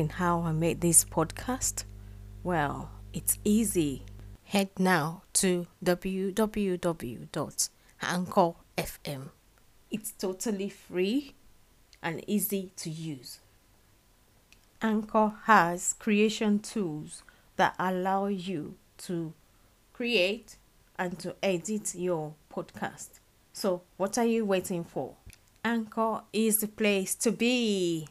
wondering 0.00 0.16
how 0.18 0.40
I 0.40 0.52
made 0.52 0.80
this 0.80 1.04
podcast? 1.04 1.84
Well, 2.42 2.90
it's 3.12 3.36
easy. 3.44 4.06
Head 4.44 4.70
now 4.78 5.24
to 5.34 5.66
www.anchor.fm. 5.84 6.40
It's 9.90 10.12
totally 10.12 10.68
free 10.70 11.34
and 12.02 12.24
easy 12.26 12.72
to 12.76 12.88
use. 12.88 13.40
Anchor 14.80 15.34
has 15.44 15.92
creation 15.98 16.60
tools 16.60 17.22
that 17.56 17.74
allow 17.78 18.28
you 18.28 18.76
to 18.98 19.34
create 19.92 20.56
and 20.98 21.18
to 21.18 21.34
edit 21.42 21.94
your 21.94 22.32
podcast. 22.50 23.20
So, 23.52 23.82
what 23.98 24.16
are 24.16 24.24
you 24.24 24.46
waiting 24.46 24.84
for? 24.84 25.16
Anchor 25.62 26.22
is 26.32 26.60
the 26.60 26.68
place 26.68 27.14
to 27.16 27.32
be. 27.32 28.08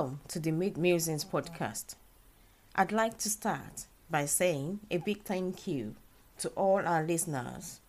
Welcome 0.00 0.20
to 0.28 0.40
the 0.40 0.50
Mid 0.50 0.78
Musings 0.78 1.26
podcast. 1.26 1.94
I'd 2.74 2.90
like 2.90 3.18
to 3.18 3.28
start 3.28 3.84
by 4.08 4.24
saying 4.24 4.80
a 4.90 4.96
big 4.96 5.24
thank 5.24 5.66
you 5.66 5.94
to 6.38 6.48
all 6.50 6.80
our 6.86 7.02
listeners 7.02 7.80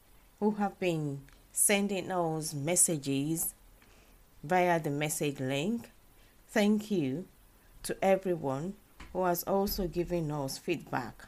who 0.42 0.52
have 0.52 0.78
been 0.78 1.22
sending 1.54 2.12
us 2.12 2.54
messages 2.54 3.54
via 4.44 4.78
the 4.78 4.90
message 4.90 5.40
link. 5.40 5.90
Thank 6.50 6.92
you 6.92 7.28
to 7.84 7.96
everyone 8.04 8.74
who 9.14 9.24
has 9.24 9.44
also 9.44 9.88
given 9.88 10.32
us 10.32 10.58
feedback. 10.58 11.28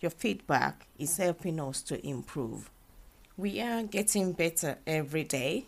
Your 0.00 0.10
feedback 0.10 0.88
is 0.98 1.16
helping 1.16 1.60
us 1.60 1.80
to 1.82 2.04
improve. 2.04 2.70
We 3.36 3.60
are 3.60 3.84
getting 3.84 4.32
better 4.32 4.78
every 4.84 5.22
day, 5.22 5.66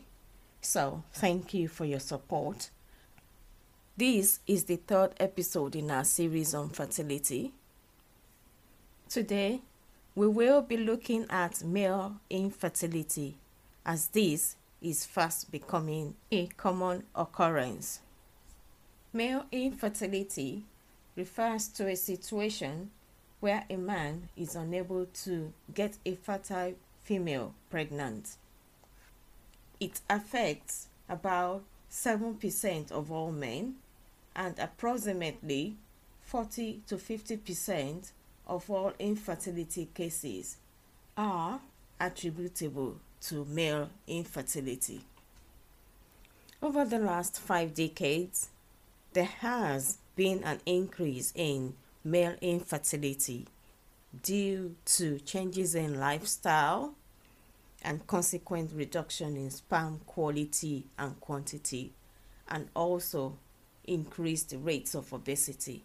so 0.61 1.05
thank 1.13 1.55
you 1.55 1.69
for 1.69 1.85
your 1.85 2.01
support. 2.01 2.71
This 3.99 4.41
is 4.47 4.65
the 4.65 4.77
third 4.77 5.15
episode 5.19 5.75
in 5.75 5.91
our 5.91 6.05
series 6.05 6.53
on 6.53 6.69
fertility. 6.69 7.55
Today, 9.09 9.63
we 10.15 10.29
will 10.29 10.61
be 10.61 10.77
looking 10.77 11.25
at 11.31 11.65
male 11.65 12.17
infertility 12.29 13.39
as 13.87 14.09
this 14.09 14.57
is 14.83 15.07
fast 15.07 15.51
becoming 15.51 16.15
a 16.31 16.49
common 16.59 17.05
occurrence. 17.15 18.01
Male 19.15 19.47
infertility 19.51 20.65
refers 21.17 21.67
to 21.69 21.89
a 21.89 21.97
situation 21.97 22.91
where 23.41 23.65
a 23.71 23.77
man 23.77 24.29
is 24.37 24.55
unable 24.55 25.07
to 25.25 25.55
get 25.73 25.97
a 26.05 26.17
fertile 26.17 26.75
female 27.03 27.55
pregnant. 27.71 28.37
It 29.81 30.03
affects 30.11 30.89
about 31.09 31.63
7% 31.91 32.93
of 32.93 33.11
all 33.11 33.33
men 33.33 33.77
and 34.37 34.59
approximately 34.59 35.75
40 36.21 36.83
to 36.87 36.97
50% 36.97 38.11
of 38.47 38.71
all 38.71 38.93
infertility 38.99 39.89
cases 39.95 40.59
are 41.17 41.61
attributable 41.99 42.97
to 43.23 43.47
male 43.47 43.89
infertility. 44.07 45.01
Over 46.63 46.85
the 46.85 46.99
last 46.99 47.41
five 47.41 47.75
decades, 47.75 48.51
there 49.15 49.25
has 49.25 49.99
been 50.15 50.45
an 50.45 50.61
increase 50.67 51.33
in 51.35 51.75
male 52.05 52.37
infertility 52.43 53.47
due 54.23 54.77
to 54.85 55.19
changes 55.21 55.75
in 55.75 55.99
lifestyle 55.99 56.95
and 57.83 58.07
consequent 58.07 58.73
reduction 58.75 59.37
in 59.37 59.51
sperm 59.51 60.01
quality 60.07 60.85
and 60.99 61.19
quantity, 61.21 61.93
and 62.49 62.69
also 62.75 63.37
increased 63.87 64.55
rates 64.59 64.95
of 64.95 65.13
obesity. 65.13 65.83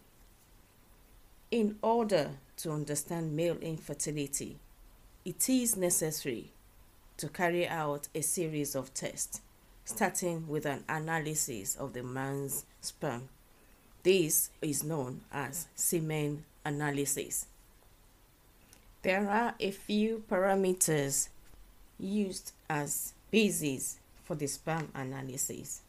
In 1.50 1.78
order 1.82 2.32
to 2.58 2.72
understand 2.72 3.36
male 3.36 3.58
infertility, 3.58 4.58
it 5.26 5.50
is 5.50 5.76
necessary 5.76 6.52
to 7.18 7.28
carry 7.28 7.68
out 7.68 8.08
a 8.16 8.22
series 8.22 8.76
of 8.76 8.94
tests, 8.94 9.42
starting 9.86 10.48
with 10.48 10.66
an 10.66 10.84
analysis 10.88 11.76
of 11.76 11.94
the 11.94 12.04
man's 12.04 12.66
sperm. 12.80 13.30
This 14.04 14.50
is 14.62 14.84
known 14.84 15.22
as 15.32 15.68
semen 15.76 16.46
analysis. 16.66 17.46
There 19.04 19.30
are 19.30 19.56
a 19.60 19.72
few 19.72 20.24
parameters 20.30 21.30
used 22.00 22.52
as 22.70 23.14
basis 23.30 23.98
for 24.24 24.36
the 24.36 24.48
sperm 24.48 24.90
analysis. 24.96 25.82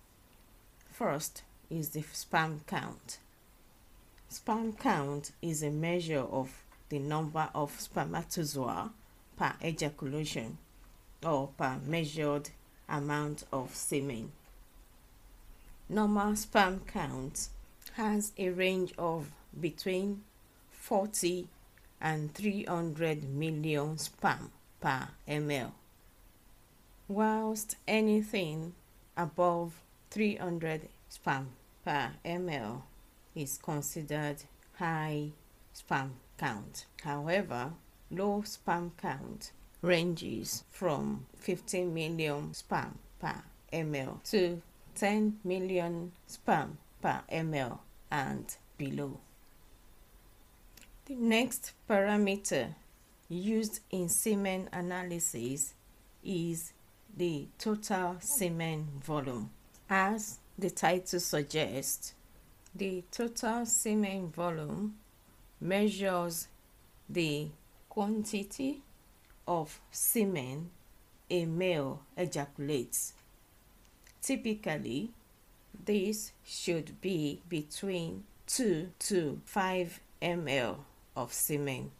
First 0.90 1.42
is 1.72 1.90
the 1.90 2.02
sperm 2.12 2.60
count. 2.66 3.18
Sperm 4.28 4.74
count 4.74 5.32
is 5.40 5.62
a 5.62 5.70
measure 5.70 6.20
of 6.30 6.62
the 6.90 6.98
number 6.98 7.48
of 7.54 7.80
spermatozoa 7.80 8.90
per 9.36 9.54
ejaculation 9.64 10.58
or 11.24 11.48
per 11.56 11.78
measured 11.86 12.50
amount 12.88 13.44
of 13.52 13.74
semen. 13.74 14.30
Normal 15.88 16.36
sperm 16.36 16.80
count 16.86 17.48
has 17.94 18.32
a 18.36 18.50
range 18.50 18.92
of 18.98 19.30
between 19.58 20.22
40 20.70 21.48
and 22.00 22.34
300 22.34 23.24
million 23.24 23.96
sperm 23.96 24.50
per 24.80 25.08
ml, 25.28 25.72
whilst 27.08 27.76
anything 27.86 28.74
above 29.16 29.72
300 30.10 30.88
sperm 31.08 31.48
per 31.84 32.12
ml 32.24 32.82
is 33.34 33.58
considered 33.58 34.44
high 34.78 35.30
sperm 35.72 36.14
count. 36.38 36.86
However, 37.02 37.72
low 38.10 38.42
sperm 38.44 38.92
count 39.00 39.52
ranges 39.80 40.64
from 40.70 41.26
15 41.36 41.92
million 41.92 42.54
sperm 42.54 42.98
per 43.18 43.42
ml 43.72 44.22
to 44.30 44.62
10 44.94 45.38
million 45.44 46.12
sperm 46.26 46.78
per 47.00 47.22
ml 47.30 47.78
and 48.10 48.56
below. 48.76 49.18
The 51.06 51.14
next 51.14 51.72
parameter 51.88 52.74
used 53.28 53.80
in 53.90 54.08
semen 54.08 54.68
analysis 54.72 55.74
is 56.22 56.72
the 57.16 57.48
total 57.58 58.16
semen 58.20 58.88
volume. 59.02 59.50
As 59.88 60.38
the 60.62 60.70
title 60.70 61.18
suggests, 61.18 62.14
the 62.72 63.02
total 63.10 63.66
semen 63.66 64.30
volume 64.30 64.94
measures 65.60 66.46
the 67.08 67.48
quantity 67.88 68.80
of 69.48 69.80
semen 69.90 70.70
a 71.28 71.44
male 71.46 72.02
ejaculates. 72.16 73.12
Typically, 74.22 75.10
this 75.84 76.30
should 76.44 77.00
be 77.00 77.42
between 77.48 78.22
2 78.46 78.90
to 79.00 79.40
5 79.44 80.00
ml 80.22 80.76
of 81.16 81.32
semen. 81.32 81.90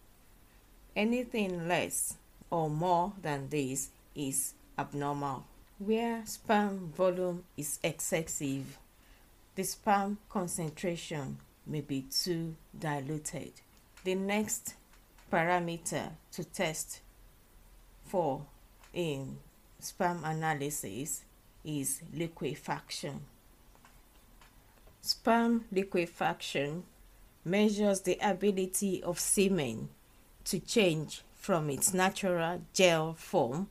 Anything 0.94 1.67
less 1.67 2.17
or 2.49 2.70
more 2.70 3.12
than 3.20 3.49
this 3.49 3.91
is 4.15 4.55
abnormal. 4.79 5.47
Where 5.84 6.23
sperm 6.26 6.93
volume 6.96 7.43
is 7.56 7.81
excessive, 7.82 8.79
the 9.56 9.64
sperm 9.64 10.19
concentration 10.29 11.38
may 11.67 11.81
be 11.81 12.02
too 12.02 12.55
diluted. 12.79 13.50
The 14.05 14.14
next 14.14 14.75
parameter 15.32 16.11
to 16.34 16.44
test 16.44 17.00
for 18.05 18.43
in 18.94 19.38
sperm 19.81 20.23
analysis 20.23 21.25
is 21.64 22.00
liquefaction. 22.14 23.23
Sperm 25.00 25.64
liquefaction 25.73 26.84
measures 27.44 28.02
the 28.02 28.19
ability 28.23 29.02
of 29.02 29.19
semen 29.19 29.88
to 30.44 30.61
change 30.61 31.23
from 31.34 31.70
its 31.70 31.93
natural 31.93 32.62
gel 32.73 33.14
form 33.14 33.67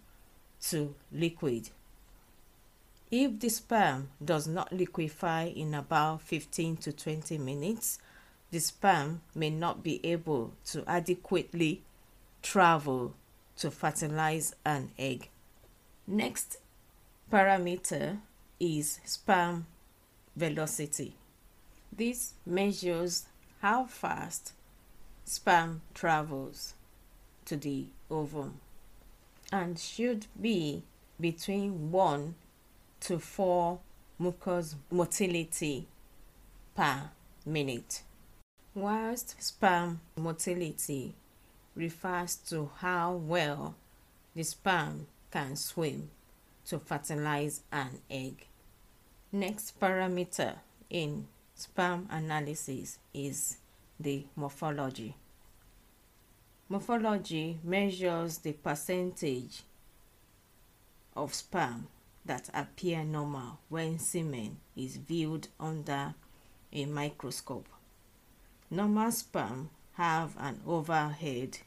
to 0.59 0.93
liquid. 1.13 1.69
If 3.11 3.41
the 3.41 3.49
sperm 3.49 4.07
does 4.23 4.47
not 4.47 4.71
liquefy 4.71 5.47
in 5.47 5.73
about 5.73 6.21
15 6.21 6.77
to 6.77 6.93
20 6.93 7.37
minutes, 7.39 7.99
the 8.51 8.59
sperm 8.59 9.21
may 9.35 9.49
not 9.49 9.83
be 9.83 9.99
able 10.05 10.53
to 10.67 10.89
adequately 10.89 11.81
travel 12.41 13.13
to 13.57 13.69
fertilize 13.69 14.55
an 14.63 14.91
egg. 14.97 15.29
Next 16.07 16.59
parameter 17.29 18.19
is 18.61 19.01
sperm 19.03 19.65
velocity. 20.37 21.15
This 21.91 22.33
measures 22.45 23.25
how 23.59 23.87
fast 23.87 24.53
sperm 25.25 25.81
travels 25.93 26.75
to 27.43 27.57
the 27.57 27.87
ovum 28.09 28.61
and 29.51 29.77
should 29.77 30.27
be 30.41 30.83
between 31.19 31.91
1 31.91 32.35
to 33.01 33.19
4 33.19 33.79
mucus 34.19 34.75
motility 34.89 35.87
per 36.75 37.09
minute. 37.45 38.03
Whilst 38.73 39.41
sperm 39.41 39.99
motility 40.15 41.13
refers 41.75 42.35
to 42.35 42.69
how 42.77 43.13
well 43.13 43.75
the 44.35 44.43
sperm 44.43 45.07
can 45.31 45.55
swim 45.55 46.09
to 46.65 46.79
fertilize 46.79 47.61
an 47.71 47.99
egg. 48.09 48.47
Next 49.31 49.79
parameter 49.79 50.55
in 50.89 51.27
sperm 51.55 52.07
analysis 52.09 52.99
is 53.13 53.57
the 53.99 54.25
morphology. 54.35 55.15
Morphology 56.69 57.59
measures 57.63 58.37
the 58.37 58.53
percentage 58.53 59.63
of 61.15 61.33
sperm 61.33 61.87
that 62.25 62.49
appear 62.53 63.03
normal 63.03 63.59
when 63.69 63.99
semen 63.99 64.57
is 64.75 64.97
viewed 64.97 65.47
under 65.59 66.13
a 66.71 66.85
microscope. 66.85 67.67
Normal 68.69 69.11
sperm 69.11 69.69
have 69.93 70.35
an 70.37 70.61
oval 70.65 71.09
head 71.09 71.57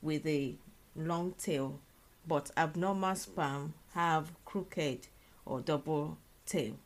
with 0.00 0.26
a 0.26 0.54
long 0.96 1.32
tail, 1.32 1.78
but 2.26 2.50
abnormal 2.56 3.14
sperm 3.14 3.74
have 3.94 4.30
crooked 4.44 5.08
or 5.44 5.60
double 5.60 6.16
tail. 6.46 6.76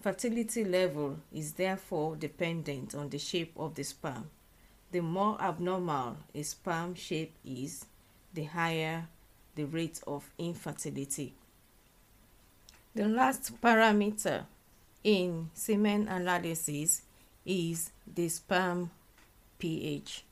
Fertility 0.00 0.64
level 0.64 1.18
is 1.32 1.52
therefore 1.52 2.16
dependent 2.16 2.94
on 2.94 3.10
the 3.10 3.18
shape 3.18 3.52
of 3.56 3.74
the 3.74 3.84
sperm. 3.84 4.30
The 4.92 5.00
more 5.00 5.40
abnormal 5.40 6.16
a 6.34 6.42
sperm 6.42 6.94
shape 6.94 7.34
is, 7.44 7.84
the 8.32 8.44
higher 8.44 9.06
the 9.54 9.64
rate 9.64 10.00
of 10.06 10.30
infertility. 10.38 11.34
The 12.92 13.06
last 13.06 13.60
parameter 13.60 14.46
in 15.04 15.50
semen 15.54 16.08
analysis 16.08 17.02
is 17.46 17.92
the 18.04 18.28
sperm 18.28 18.90
pH. 19.60 20.24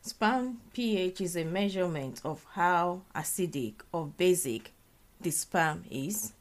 Sperm 0.00 0.60
pH 0.72 1.20
is 1.20 1.36
a 1.36 1.42
measurement 1.42 2.20
of 2.24 2.46
how 2.52 3.02
acidic 3.16 3.74
or 3.90 4.06
basic 4.16 4.72
the 5.20 5.32
sperm 5.32 5.82
is. 5.90 6.34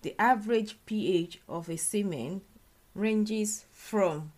The 0.00 0.18
average 0.18 0.78
pH 0.86 1.40
of 1.46 1.68
a 1.68 1.76
semen 1.76 2.40
ranges 2.94 3.66
from 3.70 4.32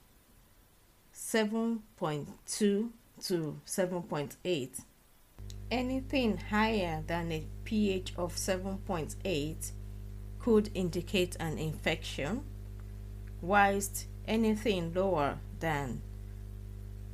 7.2 1.14 2.26
to 2.48 2.90
7.8. 3.64 4.80
Anything 5.70 6.36
higher 6.36 7.04
than 7.06 7.30
a 7.30 7.46
pH 7.62 8.14
of 8.16 8.34
7.8 8.34 9.72
could 10.44 10.68
indicate 10.74 11.34
an 11.40 11.56
infection, 11.56 12.42
whilst 13.40 14.04
anything 14.28 14.92
lower 14.92 15.38
than 15.58 16.02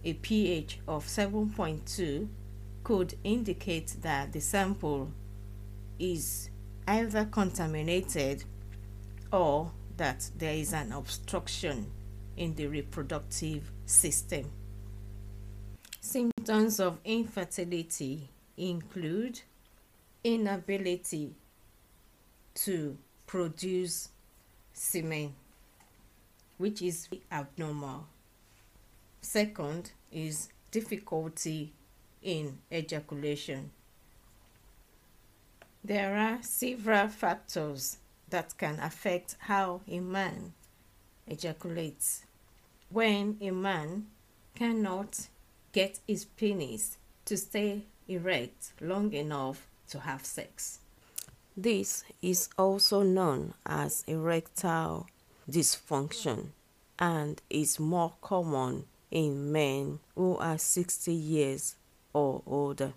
a 0.02 0.12
pH 0.14 0.80
of 0.88 1.06
7.2 1.06 2.26
could 2.82 3.14
indicate 3.22 3.94
that 4.02 4.32
the 4.32 4.40
sample 4.40 5.12
is 6.00 6.50
either 6.88 7.24
contaminated 7.24 8.42
or 9.32 9.70
that 9.96 10.28
there 10.36 10.54
is 10.54 10.72
an 10.72 10.90
obstruction 10.90 11.86
in 12.36 12.52
the 12.56 12.66
reproductive 12.66 13.70
system. 13.86 14.50
Symptoms 16.00 16.80
of 16.80 16.98
infertility 17.04 18.28
include 18.56 19.40
inability 20.24 21.36
to 22.54 22.98
produce 23.30 24.08
semen, 24.72 25.32
which 26.58 26.82
is 26.82 27.06
abnormal. 27.30 28.04
Second 29.20 29.92
is 30.10 30.48
difficulty 30.72 31.72
in 32.24 32.58
ejaculation. 32.72 33.70
There 35.84 36.16
are 36.16 36.38
several 36.42 37.06
factors 37.06 37.98
that 38.30 38.58
can 38.58 38.80
affect 38.80 39.36
how 39.38 39.82
a 39.88 40.00
man 40.00 40.52
ejaculates. 41.28 42.24
When 42.88 43.36
a 43.40 43.52
man 43.52 44.06
cannot 44.56 45.28
get 45.70 46.00
his 46.04 46.24
penis 46.24 46.96
to 47.26 47.36
stay 47.36 47.84
erect 48.08 48.72
long 48.80 49.12
enough 49.12 49.68
to 49.90 50.00
have 50.00 50.26
sex. 50.26 50.80
This 51.62 52.04
is 52.22 52.48
also 52.56 53.02
known 53.02 53.52
as 53.66 54.02
erectile 54.06 55.06
dysfunction 55.46 56.52
and 56.98 57.42
is 57.50 57.78
more 57.78 58.14
common 58.22 58.86
in 59.10 59.52
men 59.52 59.98
who 60.14 60.38
are 60.38 60.56
60 60.56 61.12
years 61.12 61.76
or 62.14 62.40
older. 62.46 62.94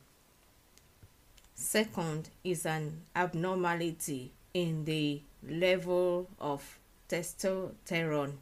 Second 1.53 2.29
is 2.45 2.65
an 2.65 3.01
abnormality 3.13 4.31
in 4.53 4.85
the 4.85 5.21
level 5.45 6.29
of 6.39 6.79
testosterone, 7.09 8.35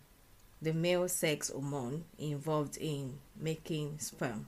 the 0.61 0.73
male 0.73 1.07
sex 1.07 1.49
hormone 1.49 2.03
involved 2.19 2.77
in 2.77 3.17
making 3.39 3.97
sperm. 3.97 4.45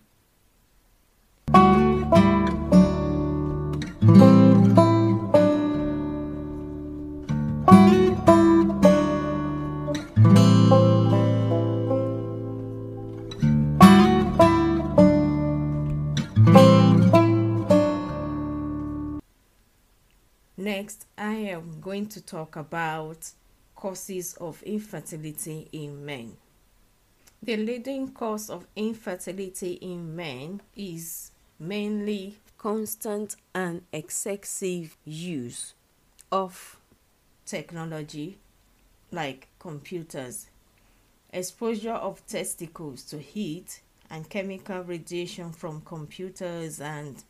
Going 21.83 22.07
to 22.07 22.21
talk 22.21 22.55
about 22.55 23.29
causes 23.75 24.35
of 24.35 24.63
infertility 24.63 25.67
in 25.73 26.05
men. 26.05 26.37
The 27.41 27.57
leading 27.57 28.11
cause 28.11 28.49
of 28.49 28.65
infertility 28.73 29.73
in 29.73 30.15
men 30.15 30.61
is 30.77 31.31
mainly 31.59 32.37
constant 32.57 33.35
and 33.53 33.81
excessive 33.91 34.95
use 35.03 35.73
of 36.31 36.79
technology 37.45 38.37
like 39.11 39.49
computers, 39.59 40.47
exposure 41.33 41.91
of 41.91 42.25
testicles 42.25 43.03
to 43.03 43.19
heat 43.19 43.81
and 44.09 44.29
chemical 44.29 44.81
radiation 44.83 45.51
from 45.51 45.81
computers 45.81 46.79
and 46.79 47.23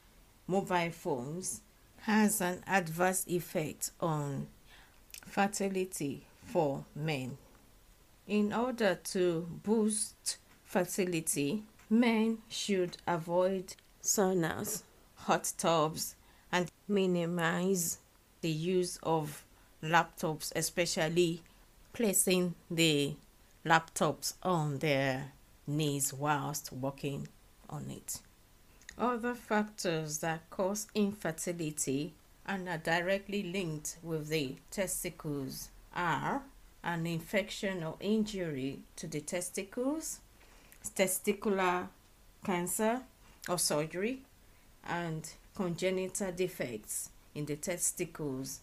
mobile 0.48 0.92
phones 0.92 1.62
has 2.04 2.42
an 2.42 2.62
adverse 2.68 3.26
effect 3.28 3.92
on 4.02 4.46
fertility 5.26 6.26
for 6.46 6.84
men. 6.94 7.38
In 8.28 8.52
order 8.52 8.96
to 8.96 9.48
boost 9.64 10.38
fertility, 10.66 11.64
men 11.90 12.40
should 12.50 12.98
avoid 13.08 13.76
saunas, 14.02 14.84
hot 15.16 15.54
tubs, 15.58 16.16
and 16.52 16.70
minimize 16.90 18.00
the 18.42 18.50
use 18.52 19.00
of 19.02 19.46
laptops, 19.82 20.52
especially 20.58 21.42
placing 21.94 22.54
the 22.70 23.16
laptops 23.66 24.34
on 24.44 24.80
their 24.80 25.32
knees 25.66 26.14
whilst 26.14 26.74
working 26.74 27.30
on 27.70 27.90
it. 27.90 28.20
Other 28.98 29.34
factors 29.34 30.20
that 30.20 30.50
cause 30.52 30.88
infertility 30.94 32.14
and 32.46 32.70
are 32.70 32.78
directly 32.78 33.42
linked 33.42 33.98
with 34.04 34.28
the 34.30 34.58
testicles 34.70 35.70
are 35.96 36.44
an 36.84 37.08
infection 37.08 37.84
or 37.84 37.96
injury 38.00 38.82
to 38.98 39.08
the 39.08 39.22
testicles, 39.22 40.20
testicular 40.96 41.88
cancer 42.46 43.02
or 43.50 43.58
surgery, 43.58 44.22
and 44.86 45.34
congenital 45.56 46.32
defects 46.32 47.10
in 47.34 47.46
the 47.46 47.56
testicles 47.56 48.60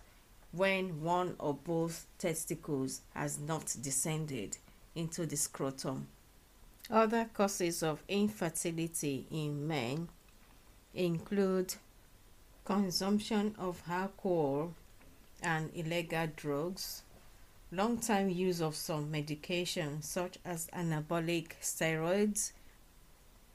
when 0.53 1.03
one 1.03 1.35
or 1.39 1.55
both 1.55 2.07
testicles 2.19 3.01
has 3.15 3.39
not 3.39 3.75
descended 3.83 4.59
into 4.95 5.27
the 5.27 5.37
scrotum. 5.37 6.07
Other 6.89 7.29
causes 7.33 7.83
of 7.83 8.03
infertility 8.09 9.27
in 9.31 9.67
men 9.67 10.09
include 10.94 11.75
consumption 12.64 13.54
of 13.59 13.82
alcohol 13.88 14.75
and 15.42 15.70
illegal 15.75 16.28
drugs, 16.37 17.02
long 17.73 17.99
time 17.99 18.28
use 18.28 18.61
of 18.61 18.75
some 18.75 19.11
medications 19.12 20.04
such 20.04 20.38
as 20.44 20.68
anabolic 20.68 21.52
steroids, 21.61 22.52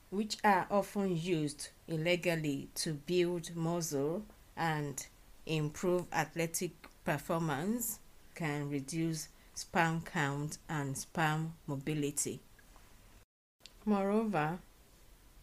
which 0.10 0.38
are 0.44 0.68
often 0.72 1.16
used 1.18 1.70
illegally 1.88 2.70
to 2.76 2.94
build 2.94 3.56
muscle 3.56 4.24
and 4.56 5.08
improve 5.46 6.06
athletic 6.14 6.72
performance, 7.04 8.00
can 8.34 8.70
reduce 8.70 9.28
sperm 9.54 10.02
count 10.02 10.58
and 10.68 10.98
sperm 10.98 11.54
mobility. 11.68 12.40
Moreover, 13.86 14.60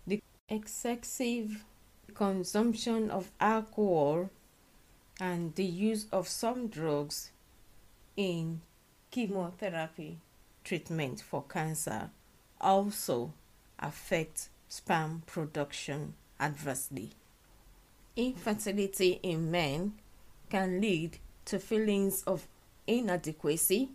the 0.06 0.20
excessive 0.48 1.64
consumption 2.14 3.10
of 3.10 3.30
alcohol 3.40 4.30
and 5.20 5.54
the 5.54 5.64
use 5.64 6.06
of 6.12 6.28
some 6.28 6.68
drugs 6.68 7.30
in 8.16 8.60
chemotherapy 9.10 10.18
treatment 10.64 11.20
for 11.20 11.42
cancer 11.42 12.10
also 12.60 13.32
affect 13.78 14.48
sperm 14.68 15.22
production 15.26 16.14
adversely. 16.40 17.10
Infertility 18.16 19.20
in 19.22 19.50
men 19.50 19.94
can 20.50 20.80
lead 20.80 21.18
to 21.44 21.58
feelings 21.58 22.22
of 22.24 22.46
inadequacy, 22.86 23.90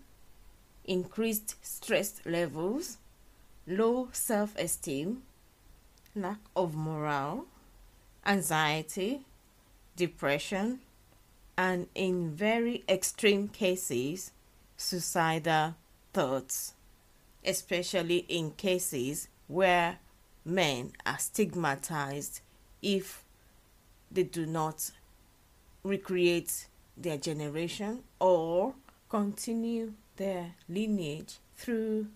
increased 0.86 1.56
stress 1.62 2.22
levels, 2.26 2.98
low 3.68 4.10
self 4.12 4.56
esteem, 4.58 5.24
lack 6.16 6.40
of 6.56 6.76
morale, 6.76 7.46
anxiety, 8.28 9.22
depression, 9.96 10.82
and 11.58 11.88
in 11.96 12.30
very 12.36 12.84
extreme 12.88 13.48
cases, 13.48 14.32
suicidal 14.76 15.76
thoughts, 16.14 16.74
especially 17.44 18.26
in 18.28 18.52
cases 18.52 19.30
where 19.48 19.98
men 20.46 20.92
are 21.06 21.18
stigmatized 21.18 22.42
if 22.82 23.24
they 24.12 24.24
do 24.24 24.46
not 24.46 24.92
recreate 25.84 26.68
their 26.98 27.18
generation 27.18 28.04
or 28.20 28.74
continue 29.10 29.94
their 30.18 30.54
lineage 30.68 31.38
through 31.56 32.08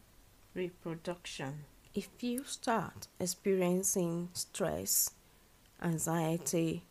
reproduction. 0.53 1.65
If 1.95 2.09
you 2.21 2.43
start 2.43 3.07
experiencing 3.19 4.29
stress, 4.33 5.11
anxiety, 5.81 6.85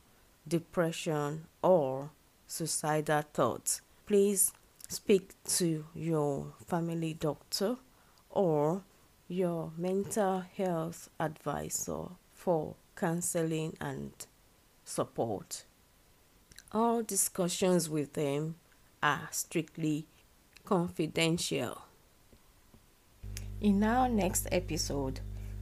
depression, 0.47 1.47
or 1.63 2.11
suicidal 2.47 3.23
thoughts, 3.33 3.81
please 4.07 4.53
speak 4.89 5.35
to 5.45 5.85
your 5.95 6.53
family 6.67 7.15
doctor 7.15 7.77
or 8.29 8.83
your 9.29 9.73
mental 9.77 10.41
health 10.57 11.09
advisor 11.21 12.07
for 12.35 12.75
counseling 12.97 13.77
and 13.81 14.13
support. 14.85 15.65
All 16.73 17.03
discussions 17.03 17.89
with 17.89 18.15
them 18.15 18.57
are 19.03 19.29
strictly 19.31 20.07
confidential. 20.65 21.83
In 23.61 23.83
our 23.85 24.09
next 24.09 24.49
episode, 24.51 25.21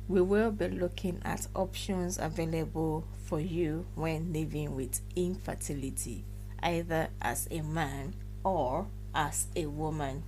we 0.08 0.22
will 0.22 0.50
be 0.50 0.68
looking 0.68 1.20
at 1.24 1.46
options 1.54 2.18
available 2.18 3.04
for 3.24 3.38
you 3.38 3.86
when 3.94 4.32
living 4.32 4.74
with 4.74 5.00
infertility, 5.14 6.24
either 6.62 7.08
as 7.20 7.46
a 7.50 7.60
man 7.60 8.14
or 8.42 8.86
as 9.14 9.46
a 9.54 9.66
woman. 9.66 10.22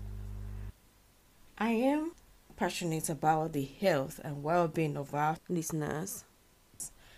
I 1.56 1.70
am 1.70 2.12
passionate 2.56 3.08
about 3.08 3.54
the 3.54 3.64
health 3.80 4.20
and 4.22 4.42
well 4.42 4.68
being 4.68 4.98
of 4.98 5.14
our 5.14 5.38
listeners. 5.48 6.24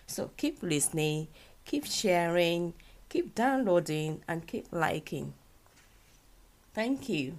So 0.06 0.30
keep 0.36 0.62
listening, 0.62 1.28
keep 1.64 1.84
sharing, 1.84 2.74
keep 3.08 3.34
downloading, 3.34 4.22
and 4.28 4.46
keep 4.46 4.66
liking. 4.70 5.34
Thank 6.74 7.08
you. 7.08 7.38